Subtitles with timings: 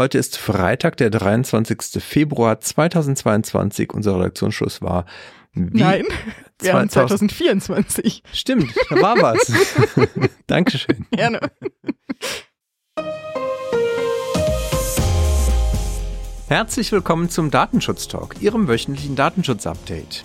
[0.00, 2.02] Heute ist Freitag, der 23.
[2.02, 3.92] Februar 2022.
[3.92, 5.04] Unser Redaktionsschluss war
[5.52, 6.06] wie Nein,
[6.58, 8.22] wir 2000 haben 2024.
[8.32, 9.52] Stimmt, da war was.
[10.46, 11.04] Dankeschön.
[11.10, 11.40] Gerne.
[16.48, 20.24] Herzlich willkommen zum Datenschutz Talk, Ihrem wöchentlichen Datenschutz-Update.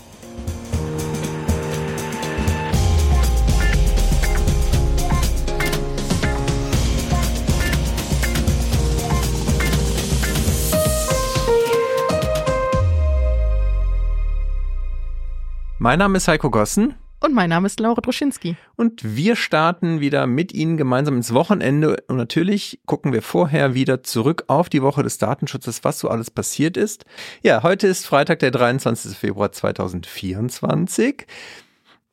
[15.85, 16.95] Mein Name ist Heiko Gossen.
[17.19, 18.55] Und mein Name ist Laura Droschinski.
[18.75, 21.97] Und wir starten wieder mit Ihnen gemeinsam ins Wochenende.
[22.07, 26.31] Und natürlich gucken wir vorher wieder zurück auf die Woche des Datenschutzes, was so alles
[26.31, 27.05] passiert ist.
[27.43, 29.15] Ja, heute ist Freitag, der 23.
[29.15, 31.27] Februar 2024.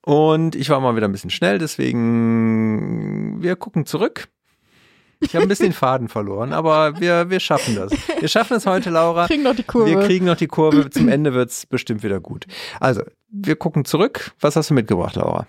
[0.05, 4.29] Und ich war mal wieder ein bisschen schnell, deswegen wir gucken zurück.
[5.23, 7.93] Ich habe ein bisschen den Faden verloren, aber wir, wir schaffen das.
[8.21, 9.23] Wir schaffen es heute, Laura.
[9.23, 9.91] Wir kriegen noch die Kurve.
[9.91, 10.91] Wir kriegen noch die Kurve.
[10.91, 12.47] Zum Ende wird es bestimmt wieder gut.
[12.81, 14.33] Also, wir gucken zurück.
[14.41, 15.47] Was hast du mitgebracht, Laura?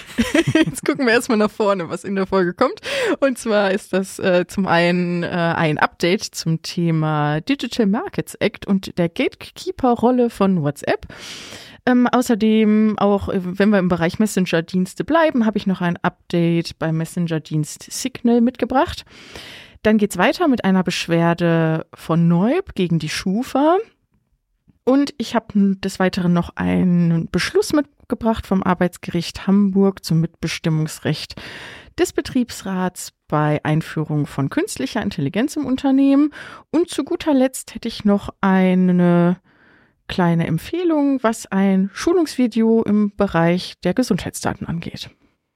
[0.54, 2.80] Jetzt gucken wir erstmal nach vorne, was in der Folge kommt.
[3.20, 8.66] Und zwar ist das äh, zum einen äh, ein Update zum Thema Digital Markets Act
[8.66, 11.06] und der Gatekeeper-Rolle von WhatsApp.
[11.84, 16.78] Ähm, außerdem, auch äh, wenn wir im Bereich Messenger-Dienste bleiben, habe ich noch ein Update
[16.78, 19.04] beim Messenger-Dienst Signal mitgebracht.
[19.82, 23.78] Dann geht's weiter mit einer Beschwerde von Neub gegen die Schufa.
[24.84, 31.40] Und ich habe des Weiteren noch einen Beschluss mitgebracht vom Arbeitsgericht Hamburg zum Mitbestimmungsrecht
[31.98, 36.32] des Betriebsrats bei Einführung von künstlicher Intelligenz im Unternehmen.
[36.70, 39.40] Und zu guter Letzt hätte ich noch eine
[40.12, 45.08] kleine Empfehlung, was ein Schulungsvideo im Bereich der Gesundheitsdaten angeht.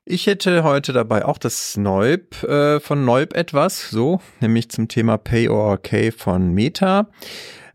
[0.07, 5.19] Ich hätte heute dabei auch das Neub äh, von Neub etwas, so, nämlich zum Thema
[5.19, 7.09] Pay or OK von Meta.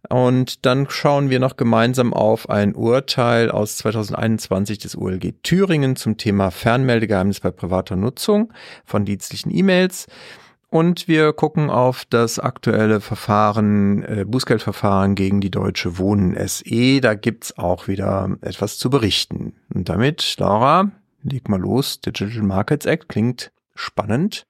[0.10, 6.18] Und dann schauen wir noch gemeinsam auf ein Urteil aus 2021 des ULG Thüringen zum
[6.18, 8.52] Thema Fernmeldegeheimnis bei privater Nutzung
[8.86, 10.08] von dienstlichen E-Mails.
[10.72, 17.02] Und wir gucken auf das aktuelle Verfahren, äh, Bußgeldverfahren gegen die Deutsche Wohnen SE.
[17.02, 19.58] Da gibt's auch wieder etwas zu berichten.
[19.74, 20.90] Und damit, Laura,
[21.24, 22.00] leg mal los.
[22.00, 24.48] Digital Markets Act klingt spannend.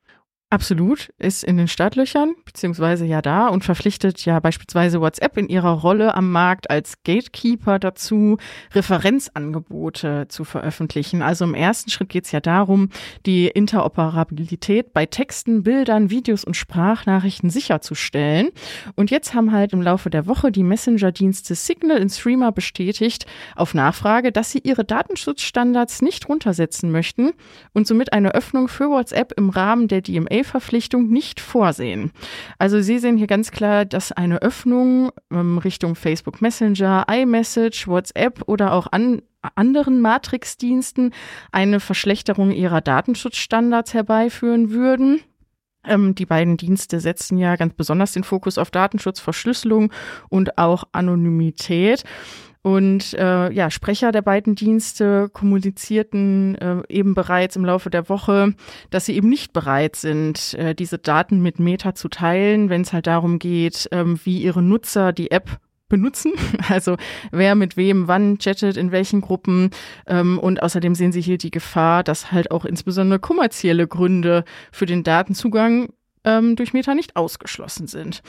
[0.53, 5.71] Absolut, ist in den Startlöchern, beziehungsweise ja da und verpflichtet ja beispielsweise WhatsApp in ihrer
[5.79, 8.35] Rolle am Markt als Gatekeeper dazu,
[8.73, 11.21] Referenzangebote zu veröffentlichen.
[11.21, 12.89] Also im ersten Schritt geht es ja darum,
[13.25, 18.49] die Interoperabilität bei Texten, Bildern, Videos und Sprachnachrichten sicherzustellen.
[18.97, 23.25] Und jetzt haben halt im Laufe der Woche die Messenger-Dienste Signal und Streamer bestätigt,
[23.55, 27.31] auf Nachfrage, dass sie ihre Datenschutzstandards nicht runtersetzen möchten
[27.71, 32.11] und somit eine Öffnung für WhatsApp im Rahmen der DMA verpflichtung nicht vorsehen.
[32.57, 38.43] Also Sie sehen hier ganz klar, dass eine Öffnung ähm, Richtung Facebook Messenger, iMessage, WhatsApp
[38.47, 39.21] oder auch an
[39.55, 41.13] anderen Matrix-Diensten
[41.51, 45.21] eine Verschlechterung ihrer Datenschutzstandards herbeiführen würden.
[45.83, 49.91] Ähm, die beiden Dienste setzen ja ganz besonders den Fokus auf Datenschutz, Verschlüsselung
[50.29, 52.03] und auch Anonymität.
[52.63, 58.53] Und äh, ja, Sprecher der beiden Dienste kommunizierten äh, eben bereits im Laufe der Woche,
[58.91, 62.93] dass sie eben nicht bereit sind, äh, diese Daten mit Meta zu teilen, wenn es
[62.93, 66.33] halt darum geht, ähm, wie ihre Nutzer die App benutzen.
[66.69, 66.97] Also
[67.31, 69.71] wer mit wem wann chattet, in welchen Gruppen.
[70.07, 74.85] Ähm, und außerdem sehen sie hier die Gefahr, dass halt auch insbesondere kommerzielle Gründe für
[74.85, 75.89] den Datenzugang
[76.23, 78.21] ähm, durch Meta nicht ausgeschlossen sind.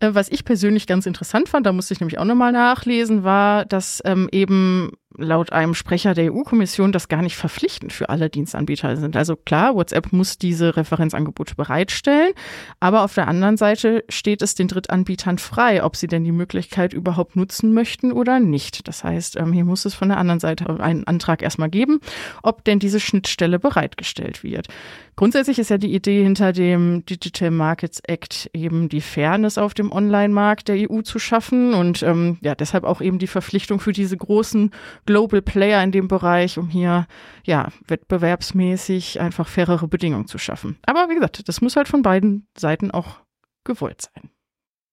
[0.00, 3.64] Äh, was ich persönlich ganz interessant fand, da musste ich nämlich auch nochmal nachlesen, war,
[3.64, 8.96] dass ähm, eben laut einem Sprecher der EU-Kommission das gar nicht verpflichtend für alle Dienstanbieter
[8.96, 9.16] sind.
[9.16, 12.32] Also klar, WhatsApp muss diese Referenzangebote bereitstellen,
[12.80, 16.92] aber auf der anderen Seite steht es den Drittanbietern frei, ob sie denn die Möglichkeit
[16.92, 18.88] überhaupt nutzen möchten oder nicht.
[18.88, 22.00] Das heißt, ähm, hier muss es von der anderen Seite einen Antrag erstmal geben,
[22.42, 24.68] ob denn diese Schnittstelle bereitgestellt wird.
[25.16, 29.92] Grundsätzlich ist ja die Idee hinter dem Digital Markets Act eben die Fairness auf dem
[29.92, 34.16] Online-Markt der EU zu schaffen und ähm, ja deshalb auch eben die Verpflichtung für diese
[34.16, 34.70] großen
[35.10, 37.08] Global Player in dem Bereich, um hier
[37.44, 40.78] ja wettbewerbsmäßig einfach fairere Bedingungen zu schaffen.
[40.86, 43.16] Aber wie gesagt, das muss halt von beiden Seiten auch
[43.64, 44.30] gewollt sein.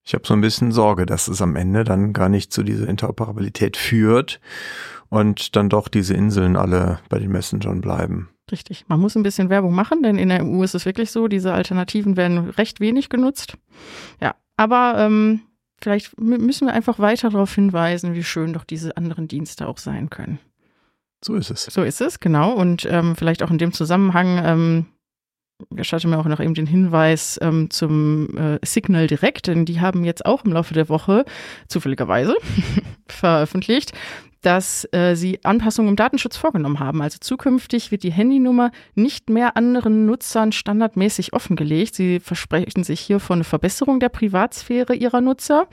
[0.03, 2.87] Ich habe so ein bisschen Sorge, dass es am Ende dann gar nicht zu dieser
[2.87, 4.39] Interoperabilität führt
[5.09, 8.29] und dann doch diese Inseln alle bei den Messengern bleiben.
[8.51, 8.85] Richtig.
[8.87, 11.53] Man muss ein bisschen Werbung machen, denn in der EU ist es wirklich so, diese
[11.53, 13.57] Alternativen werden recht wenig genutzt.
[14.19, 15.41] Ja, aber ähm,
[15.81, 20.09] vielleicht müssen wir einfach weiter darauf hinweisen, wie schön doch diese anderen Dienste auch sein
[20.09, 20.39] können.
[21.23, 21.65] So ist es.
[21.65, 22.53] So ist es, genau.
[22.53, 24.85] Und ähm, vielleicht auch in dem Zusammenhang, ähm,
[25.71, 30.03] gestatte mir auch noch eben den Hinweis ähm, zum äh, Signal Direct, denn die haben
[30.03, 31.25] jetzt auch im Laufe der Woche
[31.67, 32.35] zufälligerweise
[33.07, 33.91] veröffentlicht,
[34.41, 37.01] dass äh, sie Anpassungen im Datenschutz vorgenommen haben.
[37.01, 41.95] Also zukünftig wird die Handynummer nicht mehr anderen Nutzern standardmäßig offengelegt.
[41.95, 45.67] Sie versprechen sich hier von eine Verbesserung der Privatsphäre ihrer Nutzer.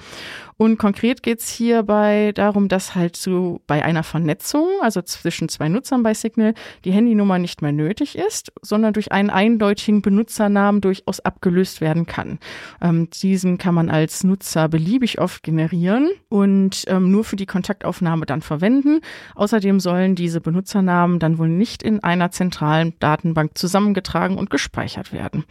[0.57, 5.69] Und konkret geht es hierbei darum, dass halt so bei einer Vernetzung, also zwischen zwei
[5.69, 6.55] Nutzern bei Signal,
[6.85, 12.39] die Handynummer nicht mehr nötig ist, sondern durch einen eindeutigen Benutzernamen durchaus abgelöst werden kann.
[12.81, 18.27] Ähm, diesen kann man als Nutzer beliebig oft generieren und ähm, nur für die Kontaktaufnahme
[18.27, 19.01] dann verwenden.
[19.35, 25.45] Außerdem sollen diese Benutzernamen dann wohl nicht in einer zentralen Datenbank zusammengetragen und gespeichert werden.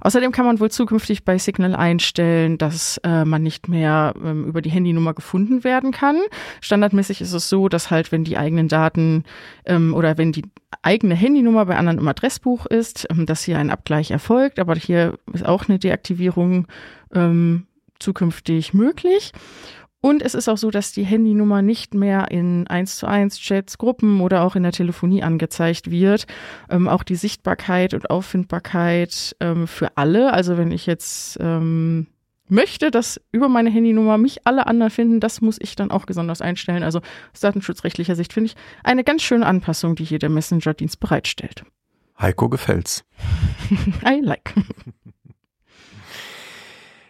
[0.00, 4.62] Außerdem kann man wohl zukünftig bei Signal einstellen, dass äh, man nicht mehr ähm, über
[4.62, 6.20] die Handynummer gefunden werden kann.
[6.60, 9.24] Standardmäßig ist es so, dass halt, wenn die eigenen Daten
[9.64, 10.44] ähm, oder wenn die
[10.82, 14.58] eigene Handynummer bei anderen im Adressbuch ist, ähm, dass hier ein Abgleich erfolgt.
[14.58, 16.66] Aber hier ist auch eine Deaktivierung
[17.14, 17.66] ähm,
[17.98, 19.32] zukünftig möglich.
[20.06, 23.76] Und es ist auch so, dass die Handynummer nicht mehr in 1 zu 1 Chats,
[23.76, 26.26] Gruppen oder auch in der Telefonie angezeigt wird.
[26.70, 30.32] Ähm, auch die Sichtbarkeit und Auffindbarkeit ähm, für alle.
[30.32, 32.06] Also wenn ich jetzt ähm,
[32.48, 36.40] möchte, dass über meine Handynummer mich alle anderen finden, das muss ich dann auch besonders
[36.40, 36.82] einstellen.
[36.82, 37.00] Also
[37.32, 41.64] aus datenschutzrechtlicher Sicht finde ich eine ganz schöne Anpassung, die hier der Messenger-Dienst bereitstellt.
[42.20, 43.04] Heiko gefällt's.
[44.06, 44.54] I like.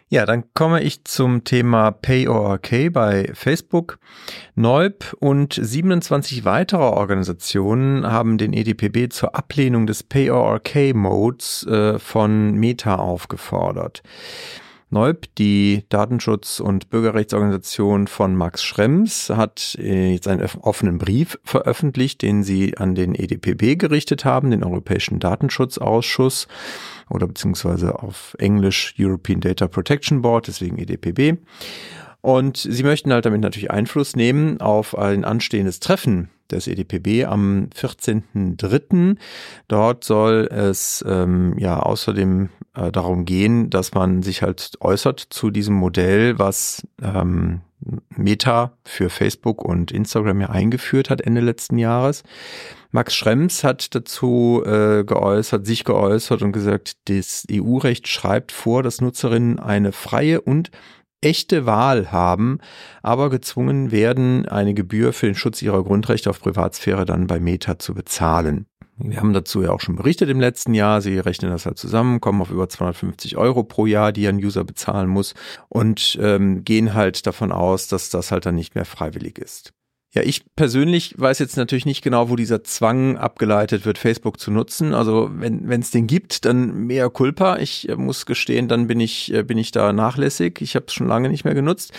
[0.09, 3.99] Ja, dann komme ich zum Thema Pay or OK bei Facebook.
[4.55, 11.67] Neub und 27 weitere Organisationen haben den EDPB zur Ablehnung des Pay or OK Modes
[11.67, 14.01] äh, von Meta aufgefordert.
[14.89, 22.21] Neub, die Datenschutz- und Bürgerrechtsorganisation von Max Schrems, hat äh, jetzt einen offenen Brief veröffentlicht,
[22.21, 26.47] den sie an den EDPB gerichtet haben, den Europäischen Datenschutzausschuss
[27.09, 31.37] oder beziehungsweise auf Englisch European Data Protection Board, deswegen EDPB.
[32.21, 37.69] Und sie möchten halt damit natürlich Einfluss nehmen auf ein anstehendes Treffen des EDPB am
[37.75, 39.17] 14.03.
[39.67, 45.49] Dort soll es ähm, ja außerdem äh, darum gehen, dass man sich halt äußert zu
[45.49, 47.61] diesem Modell, was ähm,
[48.09, 52.23] Meta für Facebook und Instagram ja eingeführt hat Ende letzten Jahres.
[52.91, 59.01] Max Schrems hat dazu äh, geäußert, sich geäußert und gesagt, das EU-Recht schreibt vor, dass
[59.01, 60.71] Nutzerinnen eine freie und
[61.21, 62.59] echte Wahl haben,
[63.01, 67.79] aber gezwungen werden, eine Gebühr für den Schutz ihrer Grundrechte auf Privatsphäre dann bei Meta
[67.79, 68.67] zu bezahlen.
[68.99, 71.01] Wir haben dazu ja auch schon berichtet im letzten Jahr.
[71.01, 74.63] Sie rechnen das halt zusammen, kommen auf über 250 Euro pro Jahr, die ein User
[74.63, 75.35] bezahlen muss
[75.69, 79.73] und ähm, gehen halt davon aus, dass das halt dann nicht mehr freiwillig ist.
[80.13, 84.51] Ja, ich persönlich weiß jetzt natürlich nicht genau, wo dieser Zwang abgeleitet wird, Facebook zu
[84.51, 84.93] nutzen.
[84.93, 87.57] Also wenn es den gibt, dann mehr Culpa.
[87.57, 90.61] Ich äh, muss gestehen, dann bin ich äh, bin ich da nachlässig.
[90.61, 91.91] Ich habe es schon lange nicht mehr genutzt.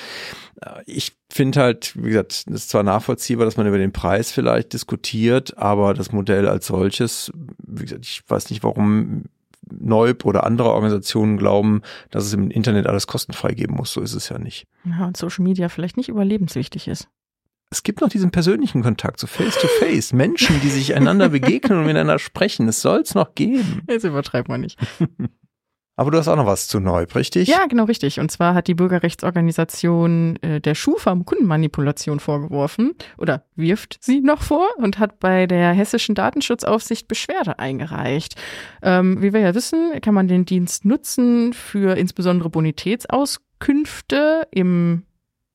[0.63, 4.33] Äh, ich finde halt, wie gesagt, es ist zwar nachvollziehbar, dass man über den Preis
[4.33, 9.25] vielleicht diskutiert, aber das Modell als solches, wie gesagt, ich weiß nicht, warum
[9.71, 13.93] Neub oder andere Organisationen glauben, dass es im Internet alles kostenfrei geben muss.
[13.93, 14.67] So ist es ja nicht.
[14.87, 17.07] Ja, und Social Media vielleicht nicht überlebenswichtig ist
[17.71, 20.13] es gibt noch diesen persönlichen Kontakt, so face to face.
[20.13, 22.69] Menschen, die sich einander begegnen und miteinander sprechen.
[22.69, 23.83] Es soll es noch geben.
[23.89, 24.79] Jetzt übertreibt man nicht.
[25.99, 27.49] Aber du hast auch noch was zu Neub, richtig?
[27.49, 28.21] Ja, genau richtig.
[28.21, 34.69] Und zwar hat die Bürgerrechtsorganisation äh, der Schufa Kundenmanipulation vorgeworfen oder wirft sie noch vor
[34.77, 38.37] und hat bei der hessischen Datenschutzaufsicht Beschwerde eingereicht.
[38.81, 45.03] Ähm, wie wir ja wissen, kann man den Dienst nutzen für insbesondere Bonitätsauskünfte im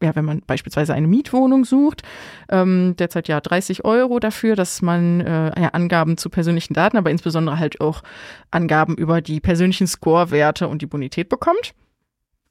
[0.03, 2.03] ja, wenn man beispielsweise eine Mietwohnung sucht,
[2.49, 7.09] ähm, derzeit ja 30 Euro dafür, dass man äh, ja, Angaben zu persönlichen Daten, aber
[7.09, 8.03] insbesondere halt auch
[8.51, 11.73] Angaben über die persönlichen Scorewerte und die Bonität bekommt.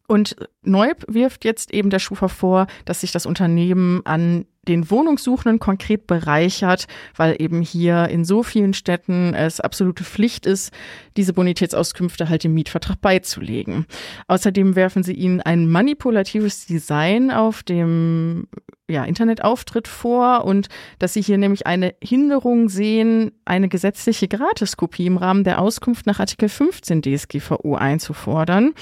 [0.08, 5.58] Und Neub wirft jetzt eben der Schufa vor, dass sich das Unternehmen an den Wohnungssuchenden
[5.58, 10.72] konkret bereichert, weil eben hier in so vielen Städten es absolute Pflicht ist,
[11.16, 13.86] diese Bonitätsauskünfte halt im Mietvertrag beizulegen.
[14.28, 18.46] Außerdem werfen sie ihnen ein manipulatives Design auf dem
[18.88, 20.68] ja, Internetauftritt vor und
[21.00, 26.20] dass sie hier nämlich eine Hinderung sehen, eine gesetzliche Gratiskopie im Rahmen der Auskunft nach
[26.20, 28.74] Artikel 15 DSGVO einzufordern,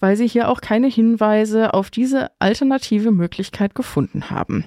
[0.00, 4.64] weil sie hier auch keine Hinweise auf diese alternative Möglichkeit gefunden haben.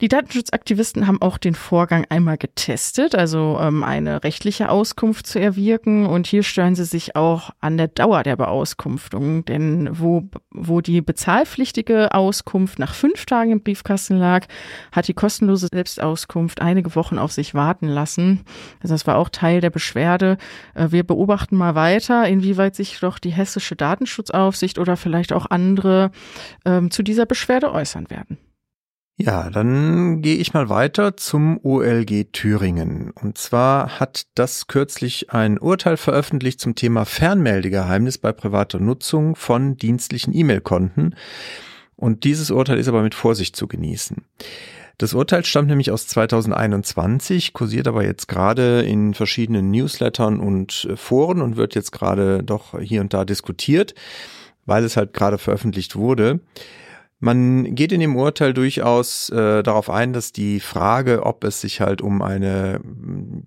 [0.00, 6.06] Die Datenschutzaktivisten haben auch den Vorgang einmal getestet, also ähm, eine rechtliche Auskunft zu erwirken.
[6.06, 9.44] Und hier stören sie sich auch an der Dauer der Beauskunftung.
[9.44, 14.46] Denn wo, wo die bezahlpflichtige Auskunft nach fünf Tagen im Briefkasten lag,
[14.92, 18.44] hat die kostenlose Selbstauskunft einige Wochen auf sich warten lassen.
[18.80, 20.38] Also das war auch Teil der Beschwerde.
[20.74, 26.12] Äh, wir beobachten mal weiter, inwieweit sich doch die hessische Datenschutzaufsicht oder vielleicht auch andere
[26.64, 28.38] ähm, zu dieser Beschwerde äußern werden.
[29.20, 33.10] Ja, dann gehe ich mal weiter zum OLG Thüringen.
[33.10, 39.76] Und zwar hat das kürzlich ein Urteil veröffentlicht zum Thema Fernmeldegeheimnis bei privater Nutzung von
[39.76, 41.16] dienstlichen E-Mail-Konten.
[41.96, 44.24] Und dieses Urteil ist aber mit Vorsicht zu genießen.
[44.98, 51.42] Das Urteil stammt nämlich aus 2021, kursiert aber jetzt gerade in verschiedenen Newslettern und Foren
[51.42, 53.96] und wird jetzt gerade doch hier und da diskutiert,
[54.64, 56.38] weil es halt gerade veröffentlicht wurde.
[57.20, 61.80] Man geht in dem Urteil durchaus äh, darauf ein, dass die Frage, ob es sich
[61.80, 62.80] halt um eine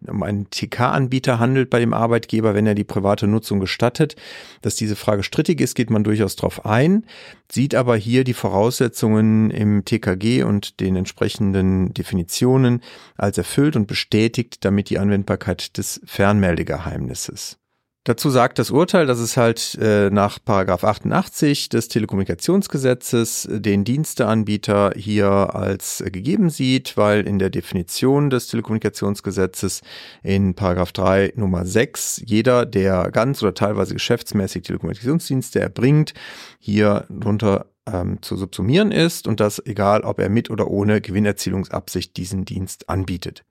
[0.07, 4.17] um einen TK-Anbieter handelt bei dem Arbeitgeber, wenn er die private Nutzung gestattet,
[4.61, 7.05] dass diese Frage strittig ist, geht man durchaus darauf ein,
[7.49, 12.81] sieht aber hier die Voraussetzungen im TKG und den entsprechenden Definitionen
[13.15, 17.60] als erfüllt und bestätigt damit die Anwendbarkeit des Fernmeldegeheimnisses.
[18.03, 24.93] Dazu sagt das Urteil, dass es halt äh, nach Paragraph 88 des Telekommunikationsgesetzes den Diensteanbieter
[24.95, 29.81] hier als äh, gegeben sieht, weil in der Definition des Telekommunikationsgesetzes
[30.23, 36.15] in Paragraph 3 Nummer 6 jeder, der ganz oder teilweise geschäftsmäßig Telekommunikationsdienste erbringt,
[36.57, 42.17] hier drunter ähm, zu subsumieren ist und das egal, ob er mit oder ohne Gewinnerzielungsabsicht
[42.17, 43.43] diesen Dienst anbietet.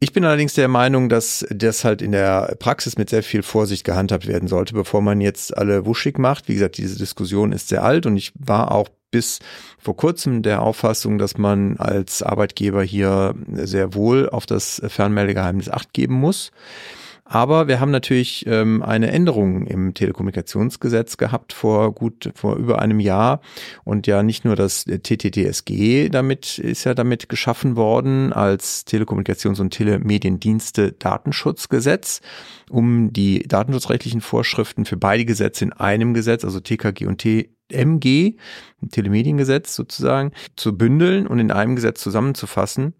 [0.00, 3.84] Ich bin allerdings der Meinung, dass das halt in der Praxis mit sehr viel Vorsicht
[3.84, 6.48] gehandhabt werden sollte, bevor man jetzt alle wuschig macht.
[6.48, 9.38] Wie gesagt, diese Diskussion ist sehr alt und ich war auch bis
[9.78, 15.92] vor kurzem der Auffassung, dass man als Arbeitgeber hier sehr wohl auf das Fernmeldegeheimnis acht
[15.92, 16.50] geben muss.
[17.26, 23.00] Aber wir haben natürlich ähm, eine Änderung im Telekommunikationsgesetz gehabt vor gut vor über einem
[23.00, 23.40] Jahr.
[23.82, 29.70] Und ja nicht nur das TTDSG damit ist ja damit geschaffen worden als Telekommunikations- und
[29.70, 32.20] Telemediendienste Datenschutzgesetz,
[32.70, 38.36] um die datenschutzrechtlichen Vorschriften für beide Gesetze in einem Gesetz, also TKG und TMG,
[38.90, 42.92] Telemediengesetz sozusagen, zu bündeln und in einem Gesetz zusammenzufassen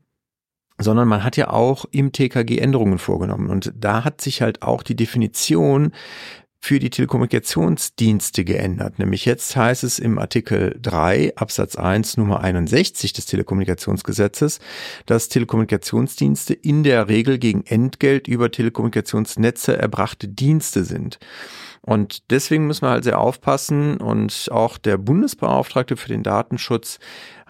[0.79, 3.51] sondern man hat ja auch im TKG Änderungen vorgenommen.
[3.51, 5.93] Und da hat sich halt auch die Definition
[6.65, 8.99] für die Telekommunikationsdienste geändert.
[8.99, 14.61] Nämlich jetzt heißt es im Artikel 3 Absatz 1 Nummer 61 des Telekommunikationsgesetzes,
[15.05, 21.19] dass Telekommunikationsdienste in der Regel gegen Entgelt über Telekommunikationsnetze erbrachte Dienste sind.
[21.85, 26.99] Und deswegen müssen wir halt sehr aufpassen und auch der Bundesbeauftragte für den Datenschutz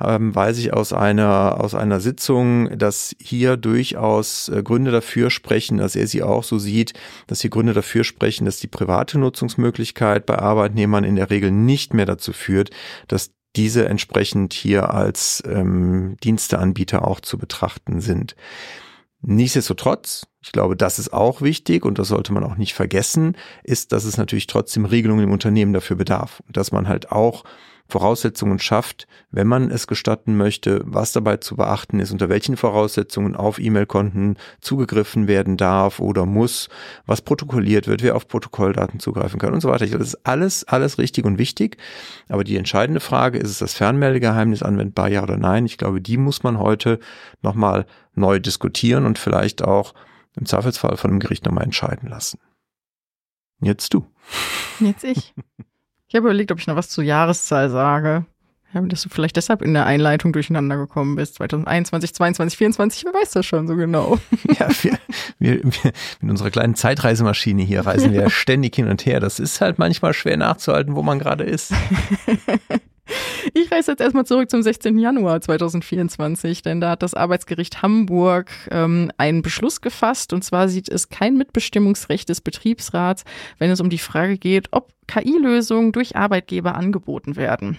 [0.01, 5.79] ähm, weiß ich aus einer, aus einer Sitzung, dass hier durchaus äh, Gründe dafür sprechen,
[5.79, 6.95] dass er sie auch so sieht,
[7.29, 11.95] dass hier Gründe dafür sprechen, dass die private Nutzungsmöglichkeit bei Arbeitnehmern in der Regel nicht
[11.95, 12.71] mehr dazu führt,
[13.07, 18.35] dass diese entsprechend hier als ähm, Diensteanbieter auch zu betrachten sind.
[19.23, 23.93] Nichtsdestotrotz, ich glaube, das ist auch wichtig und das sollte man auch nicht vergessen, ist,
[23.93, 26.43] dass es natürlich trotzdem Regelungen im Unternehmen dafür bedarf.
[26.51, 27.45] Dass man halt auch
[27.89, 33.35] Voraussetzungen schafft, wenn man es gestatten möchte, was dabei zu beachten ist, unter welchen Voraussetzungen
[33.35, 36.69] auf E-Mail-Konten zugegriffen werden darf oder muss,
[37.07, 39.87] was protokolliert wird, wer auf Protokolldaten zugreifen kann und so weiter.
[39.87, 41.79] Das ist alles, alles richtig und wichtig.
[42.29, 45.65] Aber die entscheidende Frage, ist es das Fernmeldegeheimnis anwendbar, ja oder nein?
[45.65, 47.01] Ich glaube, die muss man heute
[47.41, 49.95] nochmal neu diskutieren und vielleicht auch
[50.37, 52.39] im Zweifelsfall von dem Gericht nochmal entscheiden lassen.
[53.61, 54.07] Jetzt du.
[54.81, 55.35] Jetzt ich.
[56.09, 58.27] Ich habe überlegt, ob ich noch was zur Jahreszahl sage.
[58.75, 61.37] Ja, dass du vielleicht deshalb in der Einleitung durcheinander gekommen bist.
[61.37, 64.19] 2021, 22, 24, wer weiß das schon so genau.
[64.59, 64.99] Ja, wir,
[65.39, 69.21] wir, wir mit unserer kleinen Zeitreisemaschine hier reisen wir ständig hin und her.
[69.21, 71.73] Das ist halt manchmal schwer nachzuhalten, wo man gerade ist.
[73.53, 74.99] Ich reise jetzt erstmal zurück zum 16.
[74.99, 80.33] Januar 2024, denn da hat das Arbeitsgericht Hamburg ähm, einen Beschluss gefasst.
[80.33, 83.25] Und zwar sieht es kein Mitbestimmungsrecht des Betriebsrats,
[83.59, 87.79] wenn es um die Frage geht, ob KI-Lösungen durch Arbeitgeber angeboten werden.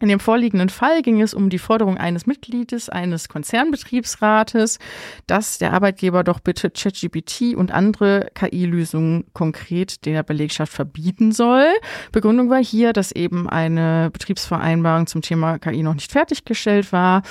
[0.00, 4.78] In dem vorliegenden Fall ging es um die Forderung eines Mitgliedes eines Konzernbetriebsrates,
[5.26, 11.66] dass der Arbeitgeber doch bitte ChatGPT und andere KI-Lösungen konkret der Belegschaft verbieten soll.
[12.12, 17.22] Begründung war hier, dass eben eine Betriebsvereinbarung zum Thema KI noch nicht fertiggestellt war.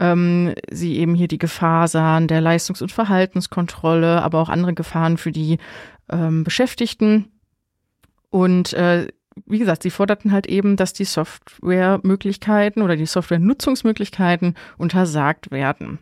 [0.00, 5.16] Ähm, sie eben hier die Gefahr sahen der Leistungs- und Verhaltenskontrolle, aber auch andere Gefahren
[5.16, 5.58] für die
[6.10, 7.30] ähm, Beschäftigten.
[8.30, 9.06] Und äh,
[9.44, 15.98] wie gesagt, sie forderten halt eben, dass die Softwaremöglichkeiten oder die Softwarenutzungsmöglichkeiten untersagt werden.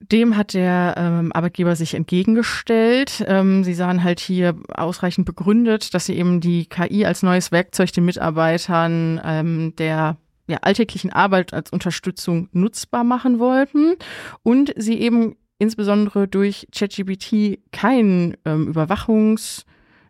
[0.00, 3.24] Dem hat der ähm, Arbeitgeber sich entgegengestellt.
[3.26, 7.92] Ähm, sie sahen halt hier ausreichend begründet, dass sie eben die KI als neues Werkzeug
[7.92, 13.94] den Mitarbeitern ähm, der ja, alltäglichen Arbeit als Unterstützung nutzbar machen wollten
[14.42, 19.64] und sie eben insbesondere durch ChatGPT keinen ähm, Überwachungs-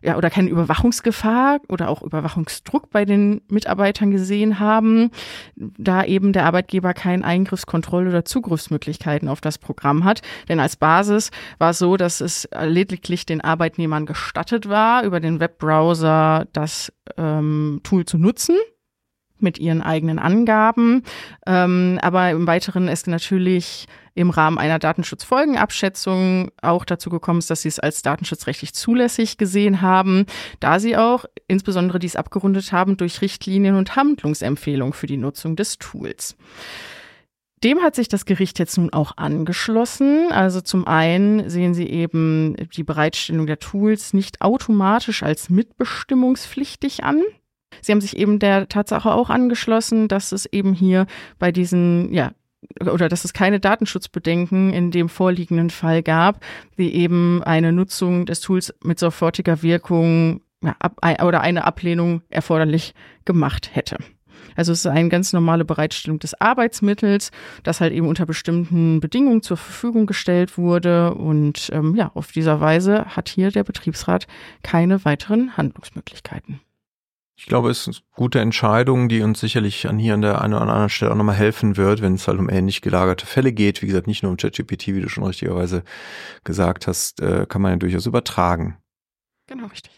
[0.05, 5.09] ja, oder keine Überwachungsgefahr oder auch Überwachungsdruck bei den Mitarbeitern gesehen haben,
[5.55, 10.21] da eben der Arbeitgeber keinen Eingriffs-, Kontroll- oder Zugriffsmöglichkeiten auf das Programm hat.
[10.47, 15.39] Denn als Basis war es so, dass es lediglich den Arbeitnehmern gestattet war, über den
[15.39, 18.55] Webbrowser das ähm, Tool zu nutzen
[19.39, 21.03] mit ihren eigenen Angaben.
[21.45, 27.67] Ähm, aber im Weiteren ist natürlich im Rahmen einer Datenschutzfolgenabschätzung auch dazu gekommen dass sie
[27.67, 30.25] es als datenschutzrechtlich zulässig gesehen haben,
[30.61, 35.77] da sie auch insbesondere dies abgerundet haben durch Richtlinien und Handlungsempfehlungen für die Nutzung des
[35.77, 36.37] Tools.
[37.63, 40.31] Dem hat sich das Gericht jetzt nun auch angeschlossen.
[40.31, 47.23] Also zum einen sehen sie eben die Bereitstellung der Tools nicht automatisch als mitbestimmungspflichtig an.
[47.81, 51.05] Sie haben sich eben der Tatsache auch angeschlossen, dass es eben hier
[51.39, 52.31] bei diesen ja,
[52.81, 56.43] oder dass es keine Datenschutzbedenken in dem vorliegenden Fall gab,
[56.75, 62.93] wie eben eine Nutzung des Tools mit sofortiger Wirkung ja, ab, oder eine Ablehnung erforderlich
[63.23, 63.97] gemacht hätte.
[64.55, 67.31] Also es ist eine ganz normale Bereitstellung des Arbeitsmittels,
[67.63, 71.13] das halt eben unter bestimmten Bedingungen zur Verfügung gestellt wurde.
[71.13, 74.27] Und ähm, ja, auf dieser Weise hat hier der Betriebsrat
[74.63, 76.61] keine weiteren Handlungsmöglichkeiten.
[77.37, 80.53] Ich glaube, es ist eine gute Entscheidung, die uns sicherlich an hier an der einen
[80.53, 83.81] oder anderen Stelle auch nochmal helfen wird, wenn es halt um ähnlich gelagerte Fälle geht.
[83.81, 85.83] Wie gesagt, nicht nur um ChatGPT, wie du schon richtigerweise
[86.45, 88.77] gesagt hast, äh, kann man ja durchaus übertragen.
[89.47, 89.91] Genau, richtig.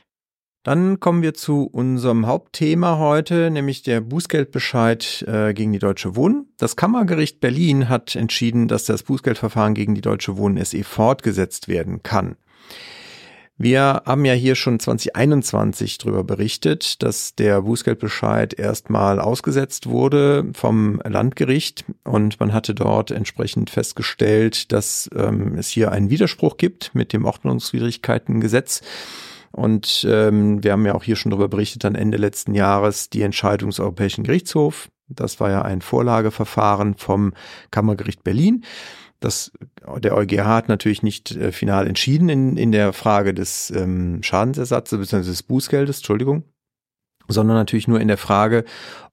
[0.64, 6.52] Dann kommen wir zu unserem Hauptthema heute, nämlich der Bußgeldbescheid äh, gegen die Deutsche Wohnen.
[6.58, 12.04] Das Kammergericht Berlin hat entschieden, dass das Bußgeldverfahren gegen die Deutsche Wohnen SE fortgesetzt werden
[12.04, 12.36] kann.
[13.60, 21.02] Wir haben ja hier schon 2021 darüber berichtet, dass der Bußgeldbescheid erstmal ausgesetzt wurde vom
[21.04, 27.14] Landgericht und man hatte dort entsprechend festgestellt, dass ähm, es hier einen Widerspruch gibt mit
[27.14, 28.82] dem Ordnungswidrigkeitengesetz.
[29.52, 33.24] Und ähm, wir haben ja auch hier schon darüber berichtet, dann Ende letzten Jahres die
[33.24, 34.90] Entscheidung des Europäischen Gerichtshofs.
[35.10, 37.34] Das war ja ein Vorlageverfahren vom
[37.72, 38.66] Kammergericht Berlin.
[39.20, 39.52] Das,
[39.98, 45.00] der EuGH hat natürlich nicht äh, final entschieden in, in der Frage des ähm, Schadensersatzes
[45.00, 45.28] bzw.
[45.28, 46.44] des Bußgeldes, Entschuldigung,
[47.28, 48.64] sondern natürlich nur in der Frage,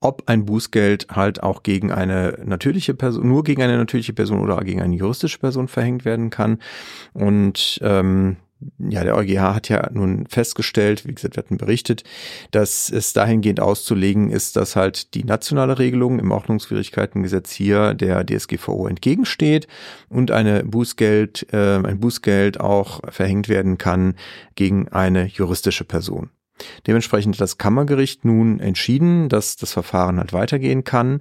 [0.01, 4.61] ob ein Bußgeld halt auch gegen eine natürliche Person, nur gegen eine natürliche Person oder
[4.61, 6.59] gegen eine juristische Person verhängt werden kann.
[7.13, 8.37] Und ähm,
[8.79, 12.05] ja, der EuGH hat ja nun festgestellt, wie gesagt, wir hatten berichtet,
[12.51, 18.87] dass es dahingehend auszulegen ist, dass halt die nationale Regelung im Ordnungswidrigkeitengesetz hier der DSGVO
[18.87, 19.67] entgegensteht
[20.09, 24.15] und eine Bußgeld, äh, ein Bußgeld auch verhängt werden kann
[24.55, 26.31] gegen eine juristische Person.
[26.87, 31.21] Dementsprechend hat das Kammergericht nun entschieden, dass das Verfahren halt weitergehen kann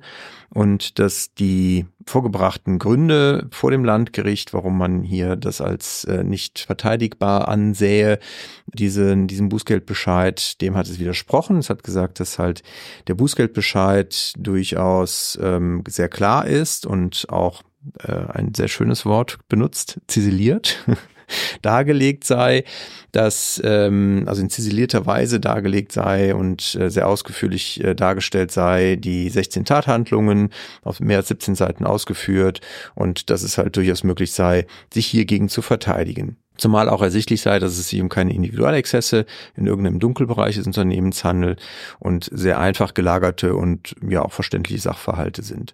[0.49, 6.59] und dass die vorgebrachten Gründe vor dem Landgericht, warum man hier das als äh, nicht
[6.59, 8.19] verteidigbar ansähe,
[8.67, 11.57] diesen, diesen Bußgeldbescheid, dem hat es widersprochen.
[11.57, 12.61] Es hat gesagt, dass halt
[13.07, 17.63] der Bußgeldbescheid durchaus ähm, sehr klar ist und auch
[17.99, 20.85] äh, ein sehr schönes Wort benutzt, ziseliert.
[21.61, 22.63] dargelegt sei,
[23.11, 28.95] dass ähm, also in ziselierter Weise dargelegt sei und äh, sehr ausgeführlich äh, dargestellt sei,
[28.95, 30.49] die 16 Tathandlungen
[30.81, 32.61] auf mehr als 17 Seiten ausgeführt
[32.95, 36.37] und dass es halt durchaus möglich sei, sich hiergegen zu verteidigen.
[36.57, 41.23] Zumal auch ersichtlich sei, dass es sich um keine Individualexzesse in irgendeinem Dunkelbereich des Unternehmens
[41.23, 41.59] handelt
[41.99, 45.73] und sehr einfach gelagerte und ja auch verständliche Sachverhalte sind.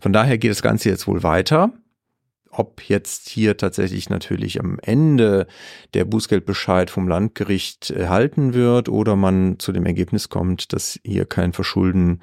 [0.00, 1.72] Von daher geht das Ganze jetzt wohl weiter
[2.50, 5.46] ob jetzt hier tatsächlich natürlich am Ende
[5.94, 11.52] der Bußgeldbescheid vom Landgericht erhalten wird oder man zu dem Ergebnis kommt, dass hier kein
[11.52, 12.20] Verschulden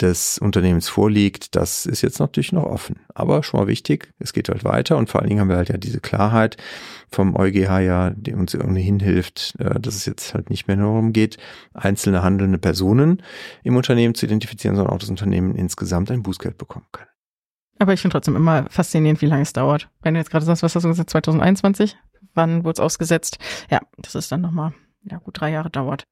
[0.00, 3.00] des Unternehmens vorliegt, das ist jetzt natürlich noch offen.
[3.14, 5.68] Aber schon mal wichtig, es geht halt weiter und vor allen Dingen haben wir halt
[5.68, 6.56] ja diese Klarheit
[7.10, 10.92] vom EuGH ja, die uns ohnehin hilft, äh, dass es jetzt halt nicht mehr nur
[10.92, 11.36] darum geht,
[11.74, 13.22] einzelne handelnde Personen
[13.62, 17.09] im Unternehmen zu identifizieren, sondern auch das Unternehmen insgesamt ein Bußgeld bekommen kann.
[17.80, 19.88] Aber ich finde trotzdem immer faszinierend, wie lange es dauert.
[20.02, 21.96] Wenn du jetzt gerade sagst, was hast du gesagt, 2021?
[22.34, 23.38] Wann wurde es ausgesetzt?
[23.70, 26.04] Ja, das ist dann nochmal, ja, gut drei Jahre dauert.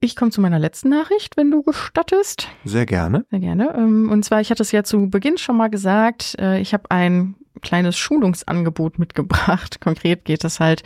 [0.00, 2.48] Ich komme zu meiner letzten Nachricht, wenn du gestattest.
[2.64, 3.24] Sehr gerne.
[3.30, 3.74] Sehr gerne.
[3.76, 6.90] Ähm, und zwar, ich hatte es ja zu Beginn schon mal gesagt, äh, ich habe
[6.90, 9.80] ein kleines Schulungsangebot mitgebracht.
[9.80, 10.82] Konkret geht es halt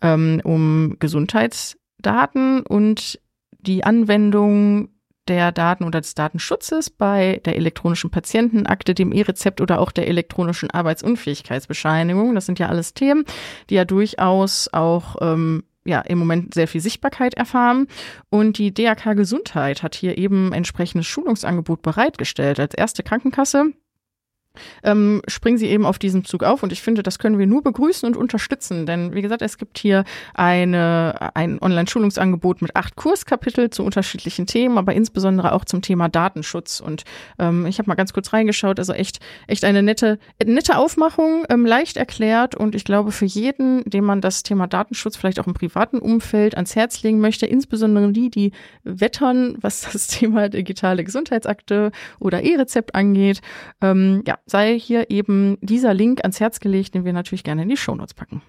[0.00, 3.20] ähm, um Gesundheitsdaten und
[3.60, 4.88] die Anwendung
[5.28, 10.70] der Daten oder des Datenschutzes bei der elektronischen Patientenakte, dem E-Rezept oder auch der elektronischen
[10.70, 12.34] Arbeitsunfähigkeitsbescheinigung.
[12.34, 13.24] Das sind ja alles Themen,
[13.70, 17.86] die ja durchaus auch ähm, ja, im Moment sehr viel Sichtbarkeit erfahren.
[18.30, 23.72] Und die DRK Gesundheit hat hier eben entsprechendes Schulungsangebot bereitgestellt als erste Krankenkasse
[24.82, 26.62] ähm, springen sie eben auf diesem Zug auf.
[26.62, 28.86] Und ich finde, das können wir nur begrüßen und unterstützen.
[28.86, 34.78] Denn wie gesagt, es gibt hier eine, ein Online-Schulungsangebot mit acht Kurskapitel zu unterschiedlichen Themen,
[34.78, 36.80] aber insbesondere auch zum Thema Datenschutz.
[36.80, 37.04] Und
[37.38, 41.66] ähm, ich habe mal ganz kurz reingeschaut, also echt, echt eine nette, nette Aufmachung, ähm,
[41.66, 42.54] leicht erklärt.
[42.54, 46.54] Und ich glaube, für jeden, dem man das Thema Datenschutz vielleicht auch im privaten Umfeld
[46.54, 48.52] ans Herz legen möchte, insbesondere die, die
[48.84, 53.40] wettern, was das Thema digitale Gesundheitsakte oder E-Rezept angeht,
[53.80, 57.68] ähm, ja, sei hier eben dieser Link ans Herz gelegt, den wir natürlich gerne in
[57.68, 58.42] die Shownotes packen.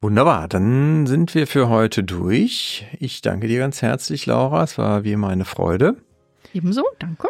[0.00, 2.86] Wunderbar, dann sind wir für heute durch.
[3.00, 4.62] Ich danke dir ganz herzlich, Laura.
[4.62, 5.96] Es war wie immer eine Freude.
[6.52, 7.28] Ebenso, danke.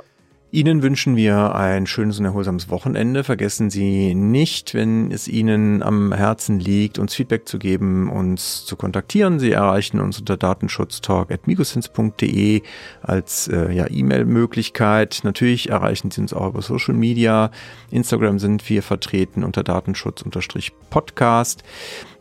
[0.54, 3.24] Ihnen wünschen wir ein schönes und erholsames Wochenende.
[3.24, 8.76] Vergessen Sie nicht, wenn es Ihnen am Herzen liegt, uns Feedback zu geben, uns zu
[8.76, 9.40] kontaktieren.
[9.40, 12.62] Sie erreichen uns unter datenschutztalk.migosins.de
[13.02, 15.22] als äh, ja, E-Mail-Möglichkeit.
[15.24, 17.50] Natürlich erreichen Sie uns auch über Social Media.
[17.90, 21.64] Instagram sind wir vertreten unter Datenschutz-Podcast.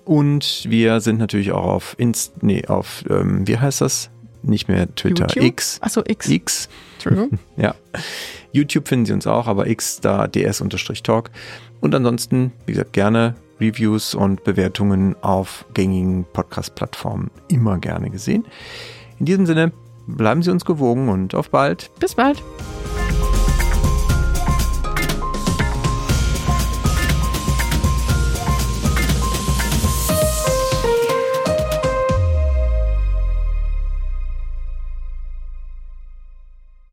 [0.06, 4.10] Und wir sind natürlich auch auf Inst, nee, auf, ähm, wie heißt das?
[4.43, 5.43] Nicht mehr Twitter, YouTube?
[5.43, 5.77] X.
[5.82, 6.29] Achso, X.
[6.29, 6.69] X.
[6.95, 7.39] Entschuldigung.
[7.58, 7.75] Ja.
[8.51, 11.32] YouTube finden Sie uns auch, aber X da ds-talk.
[11.82, 18.45] Und ansonsten, wie gesagt, gerne Reviews und Bewertungen auf gängigen Podcast-Plattformen immer gerne gesehen.
[19.19, 19.71] In diesem Sinne,
[20.08, 21.91] bleiben Sie uns gewogen und auf bald.
[21.99, 22.43] Bis bald.